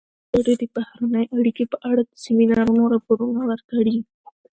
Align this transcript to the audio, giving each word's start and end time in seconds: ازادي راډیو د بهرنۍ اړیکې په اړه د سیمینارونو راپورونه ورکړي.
ازادي 0.29 0.43
راډیو 0.47 0.55
د 0.61 0.63
بهرنۍ 0.75 1.25
اړیکې 1.37 1.65
په 1.71 1.77
اړه 1.89 2.01
د 2.05 2.11
سیمینارونو 2.25 2.83
راپورونه 2.93 3.41
ورکړي. 3.51 3.97